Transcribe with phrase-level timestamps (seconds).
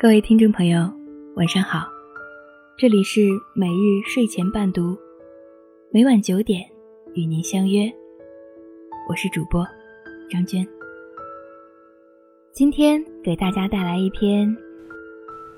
[0.00, 0.90] 各位听众朋友，
[1.36, 1.86] 晚上好，
[2.78, 3.20] 这里是
[3.54, 4.96] 每日睡前伴读，
[5.90, 6.66] 每晚九点
[7.12, 7.82] 与您相约，
[9.10, 9.62] 我是主播
[10.30, 10.66] 张娟。
[12.50, 14.56] 今天给大家带来一篇：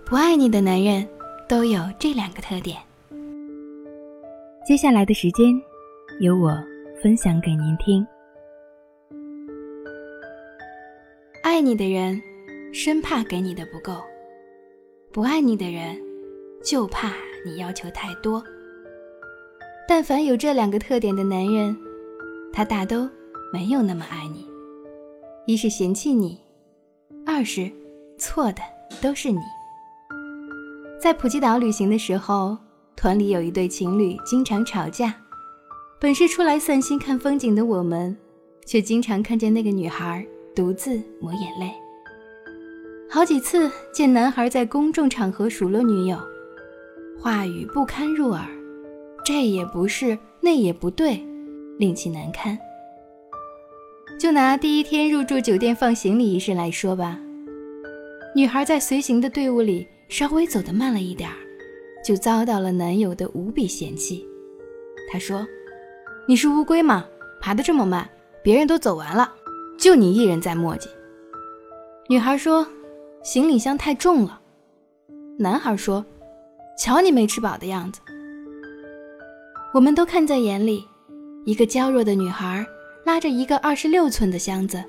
[0.04, 1.06] 不爱你的男人
[1.48, 2.76] 都有这两个特点。
[4.66, 5.54] 接下来的时间，
[6.18, 6.52] 由我
[7.00, 8.04] 分享给您听。
[11.44, 12.20] 爱你的人，
[12.72, 14.02] 生怕给你的不够。
[15.12, 16.00] 不爱你的人，
[16.64, 17.12] 就怕
[17.44, 18.42] 你要求太多。
[19.86, 21.76] 但凡有这两个特点的男人，
[22.50, 23.06] 他大都
[23.52, 24.46] 没有那么爱你。
[25.46, 26.40] 一是嫌弃你，
[27.26, 27.70] 二是
[28.16, 28.62] 错的
[29.02, 29.38] 都是你。
[30.98, 32.56] 在普吉岛旅行的时候，
[32.96, 35.14] 团里有一对情侣经常吵架。
[36.00, 38.16] 本是出来散心看风景的我们，
[38.64, 40.26] 却经常看见那个女孩
[40.56, 41.70] 独自抹眼泪。
[43.14, 46.16] 好几次见男孩在公众场合数落女友，
[47.20, 48.42] 话语不堪入耳，
[49.22, 51.22] 这也不是，那也不对，
[51.78, 52.58] 令其难堪。
[54.18, 57.20] 就拿第一天入住酒店放行李一事来说吧，
[58.34, 61.36] 女孩在随行的队伍里稍微走得慢了一点儿，
[62.02, 64.26] 就遭到了男友的无比嫌弃。
[65.12, 65.46] 他说
[66.26, 67.04] ：“你是乌龟吗？
[67.42, 68.08] 爬得这么慢，
[68.42, 69.30] 别人都走完了，
[69.78, 70.88] 就你一人在磨叽。”
[72.08, 72.66] 女孩说。
[73.22, 74.40] 行李箱太重了，
[75.38, 76.04] 男孩说
[76.76, 78.00] ：“瞧你没吃饱的样子。”
[79.72, 80.84] 我们都看在眼里，
[81.44, 82.66] 一个娇弱的女孩
[83.04, 84.82] 拉着一个二十六寸的箱子，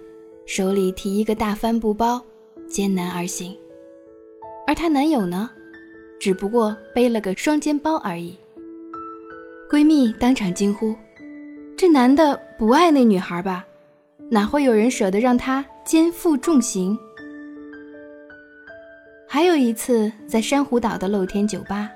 [0.47, 2.19] 手里提一个大帆布包，
[2.67, 3.55] 艰难而行。
[4.65, 5.47] 而她男友呢，
[6.19, 8.35] 只不过背了个双肩包而已。
[9.69, 10.95] 闺蜜当场惊呼
[11.77, 13.63] ：“这男的不爱那女孩吧？
[14.31, 16.97] 哪会有人舍得让他肩负重行？”
[19.33, 21.89] 还有一次，在珊瑚岛的露天酒吧，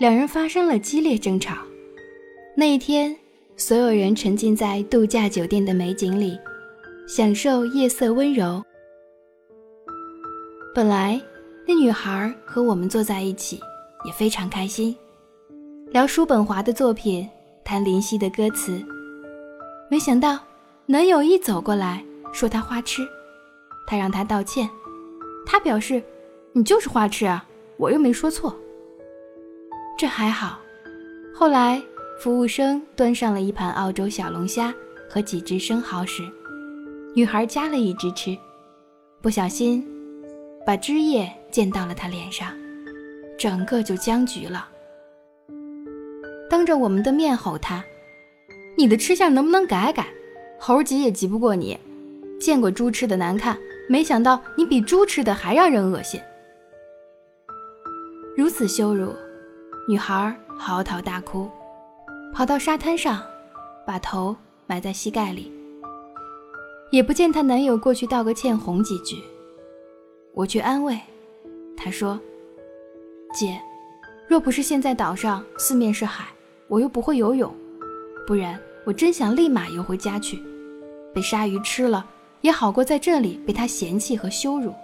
[0.00, 1.58] 两人发生了激烈争吵。
[2.56, 3.14] 那一天，
[3.54, 6.38] 所有人沉浸在度假酒店的美景里，
[7.06, 8.64] 享受夜色温柔。
[10.74, 11.20] 本来，
[11.68, 13.60] 那女孩和我们坐在一起，
[14.06, 14.96] 也非常开心，
[15.90, 17.28] 聊叔本华的作品，
[17.62, 18.82] 谈林夕的歌词。
[19.90, 20.38] 没想到，
[20.86, 23.06] 男友一走过来说她花痴，
[23.86, 24.66] 他让她道歉，
[25.44, 26.02] 他表示。
[26.56, 27.44] 你就是花痴啊！
[27.76, 28.56] 我又没说错。
[29.98, 30.60] 这还好。
[31.34, 31.82] 后来，
[32.20, 34.72] 服务生端上了一盘澳洲小龙虾
[35.10, 36.22] 和几只生蚝时，
[37.12, 38.38] 女孩夹了一只吃，
[39.20, 39.84] 不小心
[40.64, 42.48] 把汁液溅到了他脸上，
[43.36, 44.68] 整个就僵局了。
[46.48, 47.84] 当着我们的面吼他
[48.78, 50.06] ：“你的吃相能不能改改？
[50.60, 51.76] 猴急也急不过你。
[52.38, 56.20] 见过猪吃的难看，没想到你比猪吃的还让人恶心。”
[58.36, 59.14] 如此羞辱，
[59.88, 61.48] 女孩嚎啕大哭，
[62.32, 63.22] 跑到沙滩上，
[63.86, 64.34] 把头
[64.66, 65.52] 埋在膝盖里。
[66.90, 69.22] 也不见她男友过去道个歉，哄几句。
[70.32, 70.98] 我去安慰，
[71.76, 72.18] 她说
[73.38, 73.56] ：“姐，
[74.26, 76.24] 若不是现在岛上四面是海，
[76.66, 77.54] 我又不会游泳，
[78.26, 80.42] 不然我真想立马游回家去，
[81.14, 82.04] 被鲨鱼吃了
[82.40, 84.74] 也好过在这里被他嫌弃和羞辱。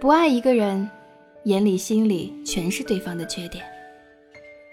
[0.00, 0.90] 不爱一个人。”
[1.48, 3.64] 眼里心里全是对方的缺点，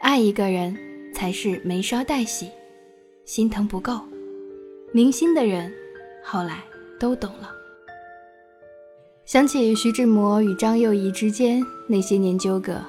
[0.02, 0.78] 爱一个人
[1.14, 2.52] 才是眉梢带喜，
[3.24, 4.02] 心疼不够，
[4.92, 5.74] 明心的人
[6.22, 6.62] 后来
[7.00, 7.50] 都懂了。
[9.24, 12.82] 想起徐志摩与张幼仪之间那些年纠葛，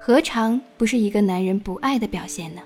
[0.00, 2.62] 何尝不是一个男人不爱的表现呢？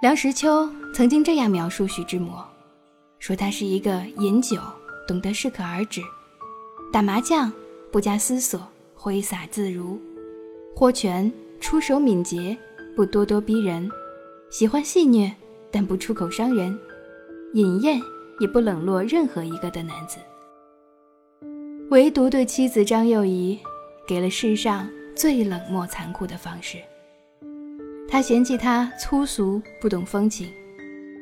[0.00, 2.42] 梁实秋曾经这样描述徐志摩，
[3.18, 4.56] 说他是一个饮酒
[5.06, 6.00] 懂得适可而止，
[6.90, 7.52] 打麻将。
[7.92, 8.60] 不加思索，
[9.02, 9.98] 挥洒自如；
[10.76, 12.54] 握拳出手敏捷，
[12.94, 13.88] 不咄咄逼人；
[14.50, 15.32] 喜欢戏谑，
[15.70, 16.76] 但不出口伤人；
[17.54, 17.98] 饮宴
[18.40, 20.18] 也不冷落任何一个的男子。
[21.88, 23.58] 唯独对妻子张幼仪，
[24.06, 24.86] 给了世上
[25.16, 26.76] 最冷漠残酷的方式。
[28.06, 30.46] 他嫌弃她粗俗，不懂风情，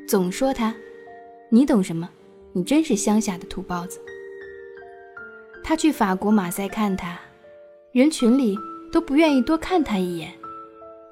[0.08, 0.74] 总说她
[1.48, 2.10] ：“你懂什么？
[2.52, 4.00] 你真是乡下的土包子。”
[5.62, 7.20] 他去法国马赛看他，
[7.90, 8.54] 人群里
[8.92, 10.30] 都不愿意多看他一眼，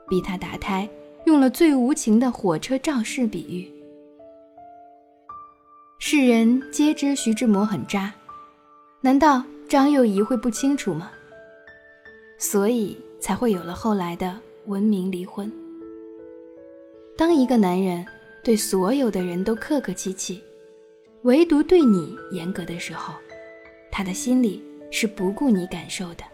[0.08, 0.87] 逼他打胎，
[1.25, 3.73] 用了最无情的火车肇事比喻。
[5.99, 8.12] 世人皆知徐志摩很渣，
[9.00, 11.11] 难道张幼仪会不清楚吗？
[12.38, 15.50] 所以才会有了后来的文明离婚。
[17.17, 18.05] 当一个男人
[18.44, 20.43] 对所有的人都客客气气，
[21.23, 23.14] 唯独对你严格的时候。
[23.90, 26.25] 他的心里是不顾你感受的。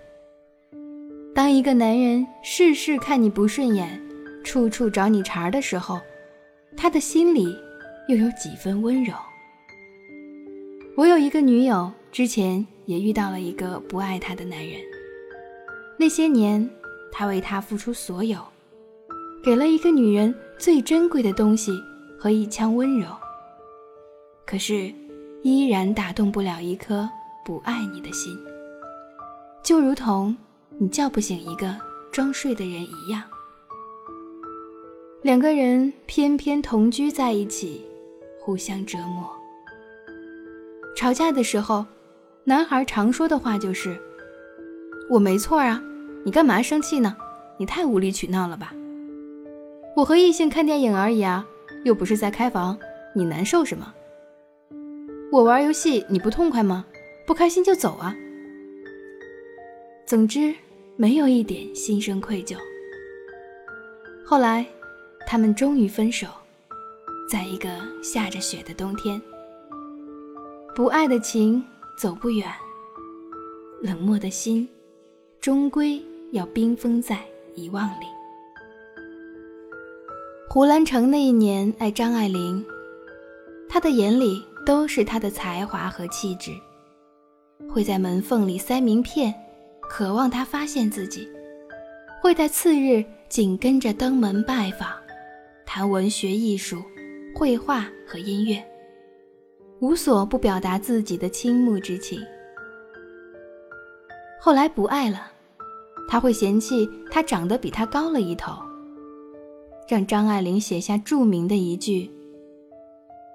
[1.35, 3.99] 当一个男人事事看你不顺眼，
[4.45, 5.99] 处处找你茬的时候，
[6.77, 7.57] 他的心里
[8.09, 9.15] 又有几分温柔？
[10.95, 14.79] 我有一个女友，之前也遇到了一个不爱她的男人。
[15.99, 16.69] 那些年，
[17.11, 18.39] 他为她付出所有，
[19.43, 21.73] 给了一个女人最珍贵的东西
[22.19, 23.07] 和一腔温柔。
[24.45, 24.93] 可是，
[25.43, 27.09] 依然打动不了一颗
[27.43, 28.37] 不爱你的心，
[29.63, 30.37] 就如同
[30.83, 31.73] 你叫不醒一个
[32.11, 33.23] 装睡的人一样。
[35.23, 37.87] 两个人偏偏同居在一起，
[38.41, 39.31] 互相折磨。
[40.97, 41.87] 吵架的时候，
[42.43, 43.97] 男孩常说的话就是
[45.09, 45.81] ：“我没错啊，
[46.25, 47.17] 你干嘛生气呢？
[47.59, 48.75] 你太无理取闹了吧？
[49.95, 51.47] 我和异性看电影而已啊，
[51.85, 52.77] 又不是在开房，
[53.15, 53.95] 你难受什么？
[55.31, 56.85] 我玩游戏你不痛快吗？
[57.25, 58.17] 不开心就走啊。
[60.05, 60.53] 总之，
[60.97, 62.57] 没有一点心生愧疚。
[64.25, 64.67] 后来，
[65.27, 66.27] 他们终于分手，
[67.31, 67.69] 在一个
[68.03, 69.21] 下着雪的冬天。”
[70.75, 71.63] 不爱的情
[71.99, 72.51] 走不远，
[73.83, 74.67] 冷漠的心
[75.39, 77.19] 终归要冰封在
[77.55, 78.07] 遗忘里。
[80.49, 82.65] 胡兰成那一年爱张爱玲，
[83.69, 86.53] 他的眼里都是她的才华和气质，
[87.69, 89.35] 会在门缝里塞名片，
[89.95, 91.29] 渴望他发现自己；
[92.23, 94.89] 会在次日紧跟着登门拜访，
[95.67, 96.83] 谈文学艺术、
[97.35, 98.65] 绘画和音乐。
[99.81, 102.19] 无所不表达自己的倾慕之情。
[104.41, 105.31] 后来不爱了，
[106.09, 108.51] 他会嫌弃他长得比他高了一头，
[109.87, 112.11] 让张爱玲写下著名的一句：“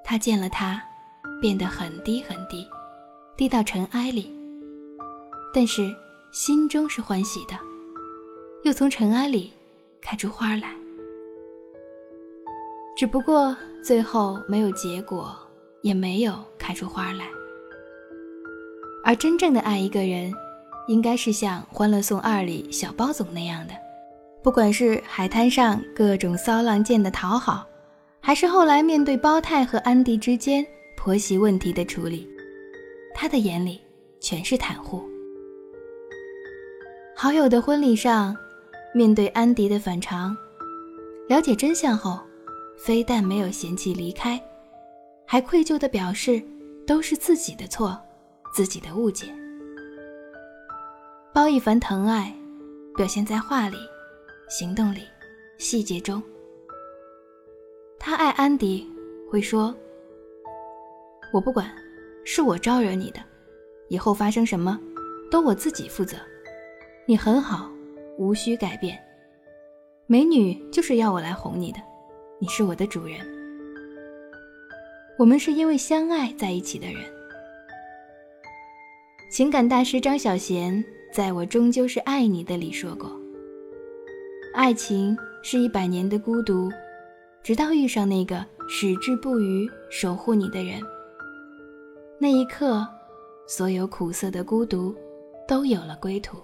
[0.03, 0.81] 他见了他，
[1.39, 2.67] 变得很低很低，
[3.37, 4.33] 低到尘埃里，
[5.53, 5.95] 但是
[6.39, 7.57] 心中是欢喜的，
[8.63, 9.51] 又从尘埃里
[9.99, 10.71] 开出花来。
[12.95, 15.35] 只不过最后没有结果。”
[15.81, 17.25] 也没有开出花来。
[19.03, 20.33] 而真正的爱一个人，
[20.87, 23.73] 应该是像《欢乐颂二》里小包总那样的，
[24.43, 27.65] 不管是海滩上各种骚浪贱的讨好，
[28.19, 30.65] 还是后来面对包泰和安迪之间
[30.97, 32.27] 婆媳问题的处理，
[33.15, 33.79] 他的眼里
[34.19, 35.03] 全是袒护。
[37.19, 38.37] 好友的婚礼上，
[38.93, 40.37] 面对安迪的反常，
[41.27, 42.19] 了解真相后，
[42.77, 44.39] 非但没有嫌弃离开。
[45.25, 46.39] 还愧疚地表示，
[46.85, 47.99] 都是自己的错，
[48.53, 49.33] 自己的误解。
[51.33, 52.31] 包奕凡疼爱，
[52.95, 53.77] 表现在话里、
[54.47, 55.01] 行动里、
[55.57, 56.21] 细节中。
[57.97, 58.87] 他爱安迪，
[59.27, 59.75] 会说
[61.33, 61.67] ：“我不管，
[62.23, 63.19] 是我招惹你的，
[63.89, 64.79] 以后发生什么，
[65.31, 66.15] 都我自己负责。
[67.09, 67.71] 你很好，
[68.17, 69.01] 无需改变。
[70.07, 71.79] 美女就是要我来哄你的，
[72.37, 73.25] 你是我的主人。”
[75.17, 77.01] 我们是因为相爱在一起的人。
[79.31, 80.83] 情感大师张小娴
[81.13, 83.09] 在我终究是爱你的里说过
[84.53, 86.69] ：“爱情是一百年的孤独，
[87.41, 90.81] 直到遇上那个矢志不渝守护你的人。
[92.19, 92.85] 那一刻，
[93.47, 94.93] 所有苦涩的孤独
[95.47, 96.37] 都有了归途。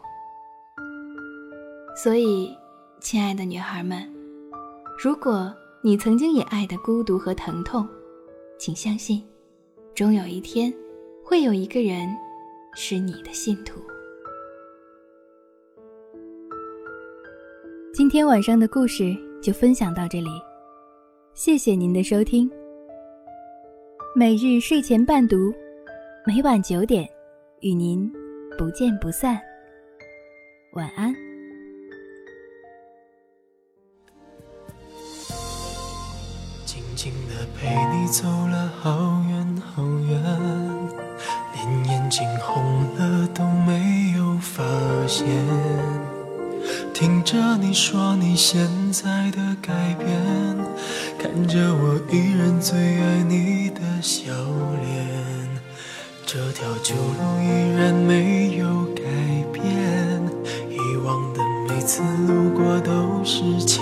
[1.96, 2.56] 所以，
[3.00, 4.12] 亲爱的女孩们，
[5.02, 7.88] 如果你曾经也爱的孤独和疼痛，
[8.58, 9.24] 请相信，
[9.94, 10.74] 终有一天，
[11.24, 12.10] 会有一个人
[12.76, 13.80] 是你的信徒。
[17.94, 20.30] 今天晚上的故事就分享到这里，
[21.36, 22.50] 谢谢您的收听。
[24.16, 25.54] 每日睡前伴读，
[26.26, 27.08] 每晚九点，
[27.62, 28.12] 与您
[28.58, 29.40] 不见不散。
[30.74, 31.23] 晚安。
[36.96, 40.22] 静的陪你走了好远好远，
[41.54, 44.64] 连眼睛红了都没有发
[45.08, 45.26] 现。
[46.94, 50.08] 听着你说你现在的改变，
[51.18, 55.50] 看着我依然最爱你的笑脸，
[56.26, 59.02] 这条旧路依然没有改
[59.52, 59.64] 变，
[60.70, 63.82] 以往的每次路过都是晴。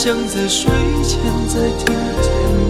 [0.00, 0.72] 只想在睡
[1.04, 2.69] 前再听见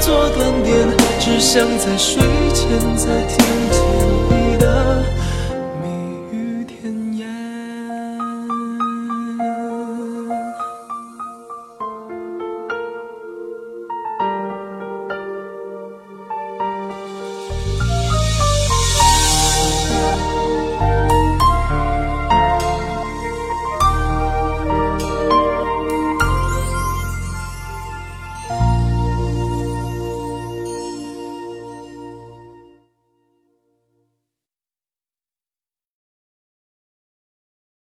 [0.00, 0.88] 做断点，
[1.20, 2.22] 只想在睡
[2.54, 3.39] 前再听。